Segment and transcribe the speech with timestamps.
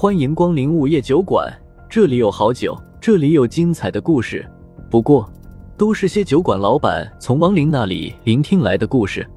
[0.00, 1.52] 欢迎光临午夜酒馆，
[1.86, 4.50] 这里有好酒，这里有精彩的故事。
[4.90, 5.30] 不过，
[5.76, 9.28] 都是些酒馆老板从亡灵那里聆听来的故事。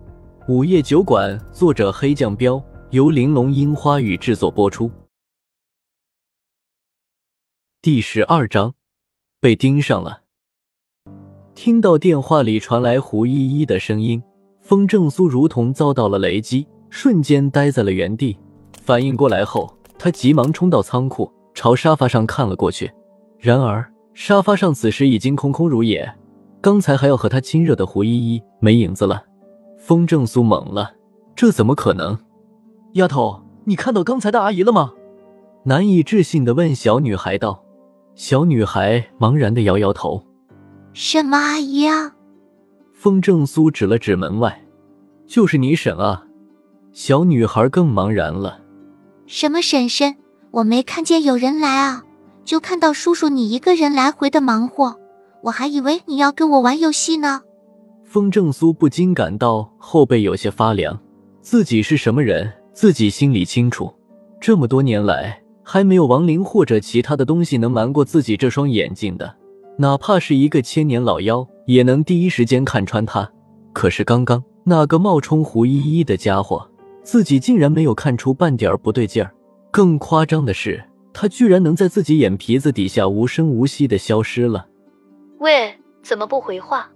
[0.48, 4.90] 午夜酒馆，作者黑酱标，由玲珑樱花雨制作播出。
[7.82, 8.74] 第十二章，
[9.42, 10.22] 被盯上了。
[11.54, 14.24] 听到电话里传来胡依依的声音，
[14.62, 18.38] 风正苏如同遭到了雷击，瞬间呆在了原地。
[18.82, 19.70] 反应过来后，
[20.04, 22.92] 他急忙冲到仓库，朝沙发上看了过去。
[23.40, 26.14] 然而，沙发上此时已经空空如也，
[26.60, 29.24] 刚才还要和他亲热的胡依依没影子了。
[29.78, 30.92] 风正苏懵了，
[31.38, 32.20] 这怎么可能？
[32.96, 34.92] 丫头，你看到刚才的阿姨了吗？
[35.64, 37.64] 难以置信的问小女孩道。
[38.14, 40.22] 小女孩茫然的摇摇头。
[40.92, 42.14] 什么阿姨啊？
[42.92, 44.66] 风正苏指了指门外，
[45.26, 46.26] 就是你婶啊。
[46.92, 48.60] 小女孩更茫然了。
[49.26, 50.16] 什么婶婶？
[50.52, 52.04] 我没看见有人来啊，
[52.46, 54.96] 就看到叔叔你一个人来回的忙活，
[55.42, 57.42] 我还以为你要跟我玩游戏呢。
[58.04, 61.00] 风正苏不禁感到后背有些发凉。
[61.42, 63.92] 自己是什么人，自己心里清楚。
[64.40, 69.36] 这么多年来，还没有亡灵或者其他的东西能瞒过自己这双眼睛的。
[69.78, 73.30] 哪怕是一个千年老妖，也能第一时间看穿他。
[73.74, 76.70] 可是刚刚那个冒充胡依依的家伙，
[77.04, 79.32] 自己竟然没有看出半点不对劲儿。
[79.70, 84.68] 更夸张的是，他居然能在自己眼皮子底下无声无息的消失了。
[85.40, 86.90] 喂，怎么不回话？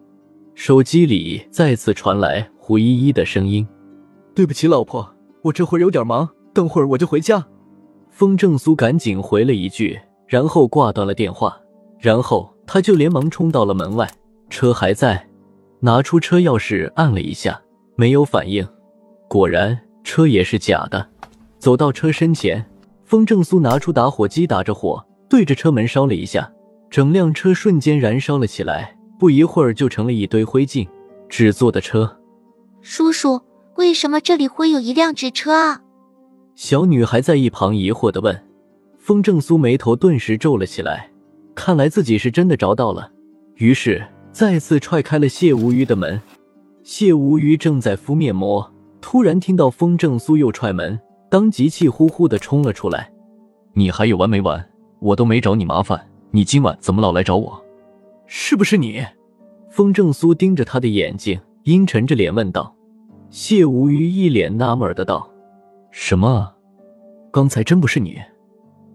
[0.55, 3.67] 手机里再次传来胡依依的声音
[4.33, 5.07] ：“对不起，老婆，
[5.43, 7.45] 我这会儿有点忙，等会儿我就回家。”
[8.09, 11.59] 风正苏赶紧回了一句，然后挂断了电话，
[11.99, 12.51] 然后。
[12.69, 14.05] 他就连忙冲到了门外，
[14.49, 15.25] 车还在，
[15.79, 17.61] 拿出车钥匙按了一下，
[17.95, 18.67] 没有反应，
[19.29, 21.05] 果然车也是假的。
[21.59, 22.65] 走到车身前，
[23.03, 26.49] 风正苏拿出打火机打着火，对着车门烧了一下，
[26.89, 30.87] 整辆车瞬间燃烧了起来，不一会儿就成了一堆灰烬。
[31.27, 32.17] 纸做的车，
[32.79, 33.41] 叔叔，
[33.75, 35.81] 为什么这里会有一辆纸车啊？
[36.55, 38.45] 小女孩在一旁疑惑的问。
[38.97, 41.09] 风正苏眉头顿时皱了起来。
[41.53, 43.11] 看来自己是真的着到了，
[43.55, 44.01] 于是
[44.31, 46.21] 再次踹开了谢无鱼的门。
[46.83, 48.71] 谢无鱼正在敷面膜，
[49.09, 53.09] 突然听到风正苏又踹门，当即气呼呼的冲了出来。
[53.71, 54.61] 你还有完没完？
[54.99, 55.97] 我都没找你麻烦，
[56.31, 57.57] 你今晚怎么老来找我？
[58.25, 59.01] 是不是你？
[59.69, 62.75] 风正苏盯着他的眼睛，阴沉着脸问道。
[63.29, 65.25] 谢无鱼一脸纳闷的道
[65.89, 66.51] ：“什么？
[67.31, 68.17] 刚才真不是你？”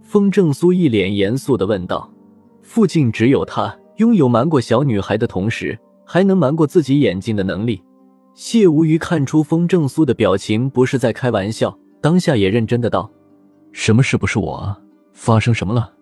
[0.05, 2.06] 风正苏一脸严肃的问道。
[2.61, 7.83] 附近只有他拥有瞒过小女孩的同时，还能瞒过自己眼睛的能力。
[8.34, 13.10] 谢无鱼看出风正苏的表情不是在开玩笑，当下也认真的道
[13.72, 14.78] ：“什么事不是我啊？
[15.12, 15.93] 发生什么了？”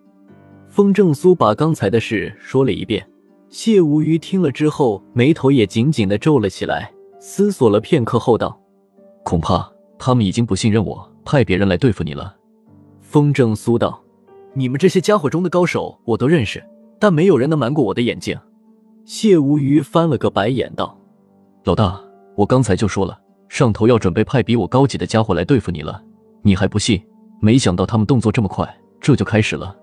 [0.69, 3.05] 风正苏把刚才的事说了一遍。
[3.49, 6.89] 谢无鱼听了之后，眉头也紧紧的皱了起来，
[7.19, 8.57] 思索了片刻后道
[9.25, 12.33] ：“恐怕他们已经不信任我，派别人来对付你了。”
[13.01, 14.01] 风正苏道。
[14.53, 16.61] 你们这些家伙中的高手我都认识，
[16.99, 18.37] 但没有人能瞒过我的眼睛。
[19.05, 20.97] 谢无鱼翻了个白眼道
[21.63, 22.01] ：“老大，
[22.35, 23.19] 我刚才就说了，
[23.49, 26.01] 上头要准备派比我高级的家伙来对付你了，
[26.41, 27.01] 你还不信？
[27.39, 28.67] 没想到他们动作这么快，
[28.99, 29.75] 这就开始了。”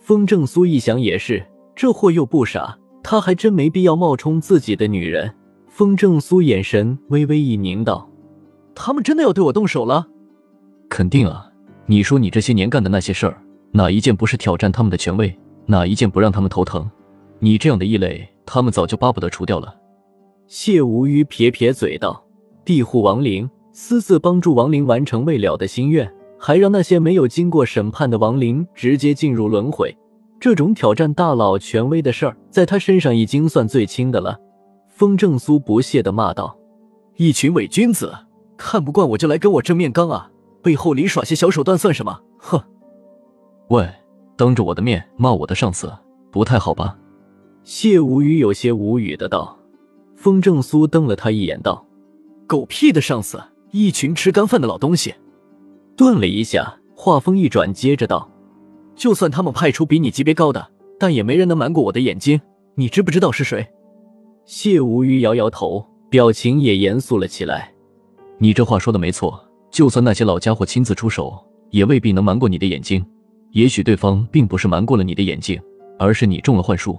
[0.00, 1.44] 风正苏一想也是，
[1.76, 5.34] 这货又不傻，他还真没必要冒充自己的女人。
[5.68, 8.08] 风正苏眼神微微一凝道
[8.74, 10.08] ：“他们真的要对我动手了
[10.88, 11.46] ？”“肯定啊！
[11.86, 13.40] 你说你这些年干的那些事儿。”
[13.70, 15.38] 哪一件不是挑战他们的权威？
[15.66, 16.90] 哪一件不让他们头疼？
[17.38, 19.72] 你这样的异类，他们早就巴不得除掉了。
[20.48, 22.24] 谢无虞撇撇嘴道
[22.64, 29.94] ：“庇护亡灵，私自帮助亡灵完成未了的心愿，还让那些没有经过审判的亡灵直接进入轮回，
[30.40, 34.38] 这种挑战大佬权威的事儿，在他身上已经算最轻的了。”
[34.88, 36.56] 风正苏不屑的骂道
[37.16, 38.10] ：“一群伪君子，
[38.56, 40.30] 看不惯我就来跟我正面刚啊！
[40.62, 42.20] 背后里耍些小手段算什么？
[42.38, 42.58] 哼！”
[43.68, 43.86] 喂，
[44.34, 45.92] 当着我的面骂我的上司，
[46.32, 46.98] 不太好吧？
[47.64, 49.57] 谢无语有些无语的道。
[50.18, 51.86] 风正苏瞪了他一眼，道
[52.48, 55.14] ：“狗屁的上司，一群吃干饭的老东西。”
[55.96, 58.28] 顿了一下，话锋一转，接着道
[58.96, 60.68] ：“就算他们派出比你级别高的，
[60.98, 62.40] 但也没人能瞒过我的眼睛。
[62.74, 63.64] 你知不知道是谁？”
[64.44, 67.72] 谢无语摇摇头，表情也严肃了起来。
[68.38, 71.38] 你这话说的没错，就算那些老家伙亲自出手，
[71.70, 73.06] 也未必能瞒过你的眼睛。
[73.52, 75.60] 也许对方并不是瞒过了你的眼睛，
[75.96, 76.98] 而是你中了幻术。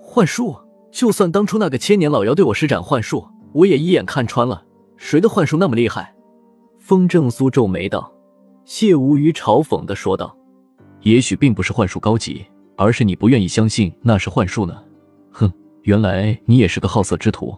[0.00, 0.56] 幻术？
[0.94, 4.64] 就算当初那个千年老妖对我施展幻术，我也一眼看穿了。
[4.96, 6.14] 谁的幻术那么厉害？
[6.78, 8.12] 风正苏皱眉道
[8.64, 10.36] ：“谢无虞嘲讽的说道
[11.02, 12.46] ：“也许并不是幻术高级，
[12.76, 14.80] 而是你不愿意相信那是幻术呢。
[15.32, 15.52] 哼，
[15.82, 17.52] 原来你也是个好色之徒。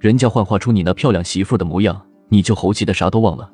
[0.00, 3.48] 人家幻化出你那漂亮媳妇的模样，你就猴急的啥都忘了。”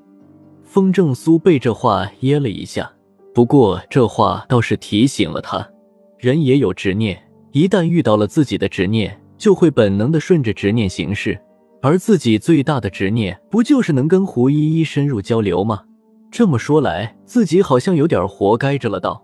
[0.65, 2.91] 风正苏被这话噎了一下，
[3.35, 5.69] 不过这话倒是提醒了他，
[6.17, 7.23] 人也有执念，
[7.59, 11.37] 一旦遇到了自己的执念，就会本能的顺着执念行事。
[11.83, 15.83] 而自己最大的执念，不就是能跟胡依依深入交流吗？
[16.31, 19.01] 这么说来，自己好像有点活该着了。
[19.01, 19.21] 道：“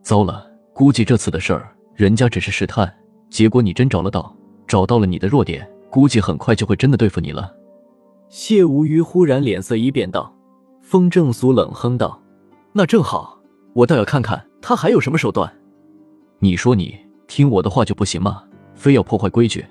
[0.00, 2.90] 糟了，估计这次的事儿，人家只是试探，
[3.28, 4.34] 结果你真找了道，
[4.66, 7.54] 找到了你的弱点，估计很快就会真的对付你了。”
[8.30, 10.34] 谢无虞忽然脸色一变，道
[10.80, 12.22] ：“风正苏冷哼道，
[12.72, 13.38] 那正好，
[13.74, 15.52] 我倒要看看他还有什么手段。
[16.38, 16.98] 你说你
[17.30, 18.42] 听我的话就不行吗？
[18.74, 19.64] 非要破坏规矩？”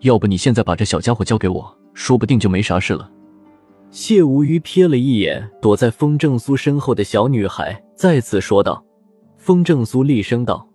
[0.00, 3.10] 要不你现在把这小家伙交给我，说不定就没啥事了。
[3.90, 8.84] 谢无虞瞥了一眼躲在风正苏身后的小女孩，再次说道
[9.38, 10.68] ：“风正苏，厉声道，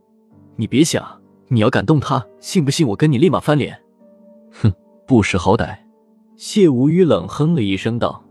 [0.55, 1.05] 你别想，
[1.49, 3.79] 你要敢动她，信不信我跟你立马翻脸？”
[4.51, 4.73] 哼，
[5.05, 5.77] 不识好歹。
[6.35, 8.23] 谢无虞冷哼了一声道。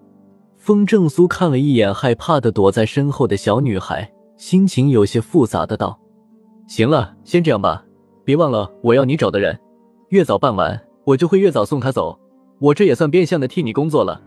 [0.57, 6.01] 风正苏看了一眼害怕的躲在身后的小女孩，心情有些复杂的道
[6.67, 7.85] ：“行了，先这样吧，
[8.31, 9.59] 别忘了我要你找的人。”
[10.11, 12.17] 越早办完，我就会越早送他走。
[12.61, 14.23] 我这也算变相的替你工作了。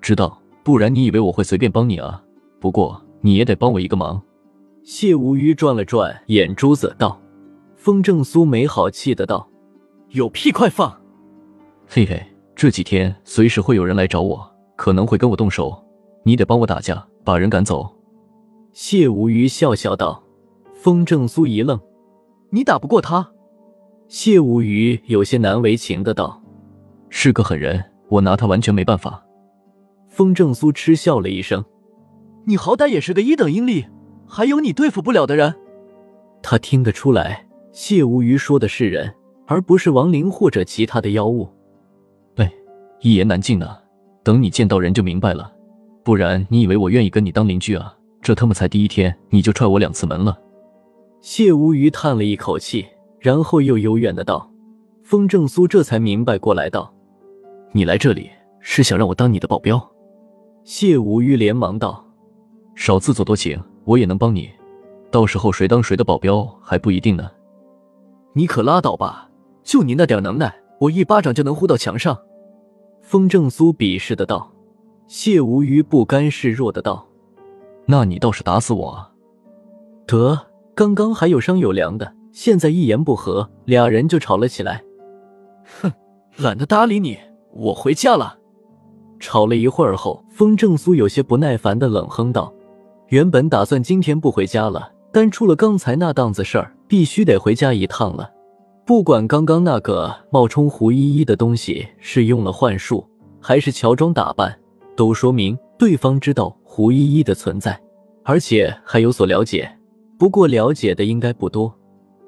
[0.00, 2.22] 知道，不然你以为我会随便帮你啊？
[2.58, 4.22] 不过你也得帮我一个忙。
[4.82, 7.20] 谢无虞转了转眼珠子道
[7.76, 9.46] ：“风正苏没好气的道，
[10.08, 10.90] 有屁快放！
[11.86, 12.22] 嘿嘿，
[12.56, 15.76] 这几天随时会有人来找我，可能会跟我动手，
[16.22, 17.94] 你得帮我打架，把人赶走。”
[18.72, 20.22] 谢无虞笑笑道。
[20.72, 21.78] 风正苏一愣
[22.50, 23.30] ：“你打不过他？”
[24.08, 26.42] 谢无虞有些难为情的道
[27.10, 29.22] ：“是个狠人，我拿他完全没办法。”
[30.08, 31.64] 风正苏嗤笑了一声
[32.46, 33.86] ：“你好歹也是个一等阴力，
[34.26, 35.54] 还有你对付不了的人。”
[36.42, 39.14] 他听得出来，谢无虞说的是人，
[39.46, 41.48] 而不是亡灵或者其他的妖物。
[42.36, 42.50] 哎，
[43.00, 43.78] 一言难尽啊！
[44.22, 45.52] 等你见到人就明白了。
[46.02, 47.94] 不然你以为我愿意跟你当邻居啊？
[48.22, 50.36] 这他妈才第一天你就踹我两次门了。
[51.20, 52.86] 谢无虞叹了一口气。
[53.20, 54.48] 然后又幽怨的道
[55.02, 56.94] ：“风正苏这才明白过来，道
[57.74, 58.30] ：‘你来这里
[58.60, 59.90] 是想让我当你的保镖？’
[60.62, 62.06] 谢无虞连忙道
[62.76, 64.48] ：‘少自作多情，我也能帮你。
[65.10, 67.28] 到时候谁当谁的保镖还不一定呢。’
[68.34, 69.28] 你可拉倒吧！
[69.64, 72.16] 就你那点能耐，我一巴掌就能呼到墙上。”
[73.02, 74.52] 风正苏鄙视的道。
[75.08, 77.04] 谢无虞不甘示弱的道
[77.86, 79.10] ：“那你倒是打死我啊！
[80.06, 80.38] 得，
[80.78, 84.80] 刚刚还有商有量的。”现在一言不合，俩人就吵了起来。
[85.80, 85.90] 哼，
[86.36, 87.18] 懒得搭理你，
[87.52, 88.38] 我回家了。
[89.18, 92.54] 吵了一会儿后，风正苏有些不耐烦的冷哼道
[93.10, 98.30] ：“原本打算今天不回家了，但出了刚才那档子事儿，必须得回家一趟了。
[98.86, 103.04] 不管刚刚那个冒充胡依依的东西是用了幻术，
[103.40, 104.56] 还是乔装打扮，
[104.94, 107.80] 都说明对方知道胡依依的存在，
[108.22, 109.68] 而且还有所了解。
[110.18, 111.72] 不过了解的应该不多。”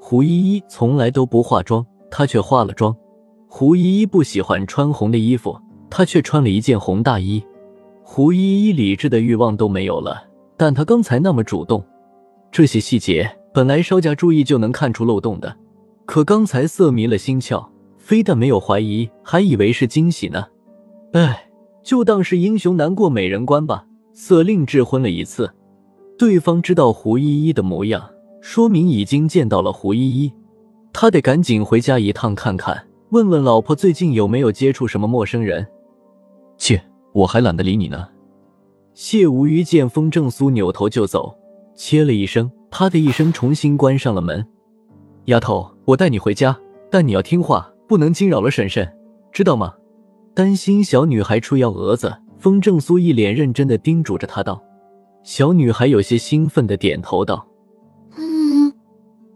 [0.01, 2.97] 胡依依从来都不化妆，她却化了妆。
[3.47, 5.61] 胡依依不喜欢穿红的衣服，
[5.91, 7.43] 她却穿了一件红大衣。
[8.03, 10.23] 胡依依理智的欲望都没有了，
[10.57, 11.85] 但她刚才那么主动，
[12.51, 15.55] 这些细节本来稍加注意就能看出漏洞的，
[16.07, 20.47] 可刚才色迷了心窍，非但没有怀疑，还以为是惊喜呢。
[21.13, 21.51] 哎，
[21.83, 23.85] 就当是英雄难过美人关吧。
[24.13, 25.53] 色令智昏了一次，
[26.21, 28.11] 对方知道胡依依的模样。
[28.43, 30.31] 说明已经见到了胡依依，
[30.93, 35.67] 他得赶紧回家一趟看看，问问老婆最近有没有接触什么陌生人。
[36.59, 36.79] 切，
[37.15, 38.07] 我还懒得理你呢。
[38.93, 41.35] 谢无虞见风正苏扭头就走，
[41.75, 44.47] 切了一声，啪的一声重新关上了门。
[45.25, 46.55] 丫头，我带你回家，
[46.91, 48.87] 但你要听话，不能惊扰了婶婶，
[49.33, 49.73] 知道吗？
[50.35, 54.63] 担心小女孩出幺蛾子，风正苏一脸认真的叮嘱着她道。
[55.23, 57.47] 小女孩有些兴奋的点头道。
[58.17, 58.73] 嗯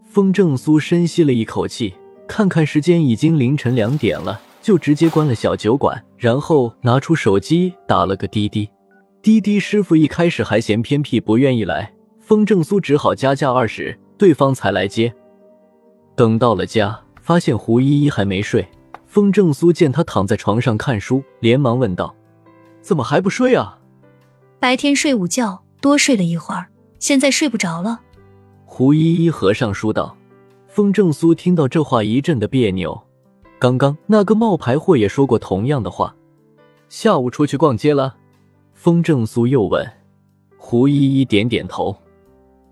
[0.09, 1.93] 风正苏深吸了一口气，
[2.27, 8.69] 看看时间已经凌晨两点了，就直接关了小酒馆，然后拿出手机打了个滴滴。
[9.21, 15.13] 滴滴师傅一开始还嫌偏僻，不愿意来，风正苏只好加价二十，对方才来接。
[16.15, 18.65] 等到了家，发现胡依依还没睡。
[19.05, 22.15] 风正苏见她躺在床上看书，连忙问道
[22.81, 23.79] ：“怎么还不睡啊？”
[24.59, 26.65] 白天睡午觉，多睡了一会儿，
[26.97, 28.01] 现在睡不着了。
[28.65, 30.17] 胡依依合上书道
[30.67, 32.99] ：“风正苏听到这话一阵的别扭。
[33.59, 36.15] 刚刚那个冒牌货也说过同样的话。
[36.89, 38.15] 下午出去逛街了？”
[38.73, 39.87] 风正苏又问。
[40.57, 41.95] 胡依依点点头。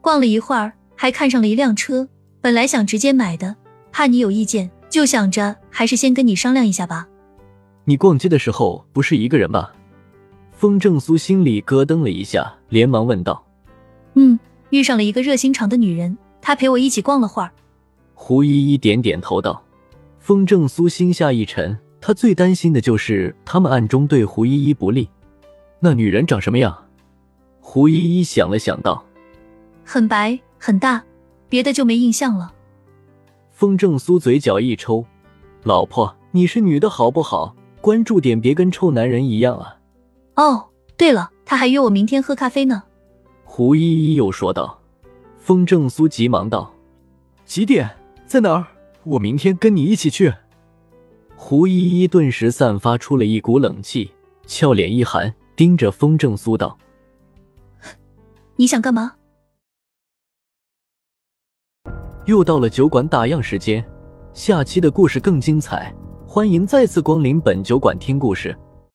[0.02, 2.10] 逛了一会儿，还看上了一辆车，
[2.42, 3.56] 本来想直接买的，
[3.92, 7.08] 怕你有意见，就想着还是先跟你商量一下吧。
[7.86, 9.72] 你逛街的时候不是一个人吧？
[10.64, 13.46] 风正苏心里咯噔了一下，连忙问道
[14.16, 14.40] ：“嗯，
[14.70, 17.52] 遇上了一个热心肠的女人，她陪我一起逛了会儿。”
[18.16, 19.62] 胡依依点点头道。
[20.20, 25.10] 风正苏心下一沉，他最担心的就是他们暗中对胡依依不利。
[25.82, 26.74] 那女人长什么样？
[27.60, 29.04] 胡依依想了想道
[29.84, 31.04] ：“很白，很大，
[31.50, 32.54] 别的就没印象了。”
[33.52, 35.06] 风正苏嘴角一抽
[35.64, 37.54] ：“老婆，你是女的好不好？
[37.82, 39.80] 关注点别跟臭男人一样啊！”
[40.36, 42.84] 哦，对了，他还约我明天喝咖啡呢。
[43.44, 44.80] 胡依依又说道。
[45.38, 46.74] 风正苏急忙道
[47.44, 47.90] ：“几点？
[48.26, 48.66] 在哪儿？
[49.04, 50.34] 我明天跟你一起去。”
[51.36, 54.10] 胡依依顿时散发出了一股冷气，
[54.48, 56.78] 俏脸一寒，盯着风正苏道
[58.56, 59.16] ：“你想干嘛？”
[62.26, 63.84] 又到了酒馆打烊时间，
[64.34, 65.94] 下期的故事更精彩，
[66.26, 68.58] 欢迎再次光临本酒馆听故事。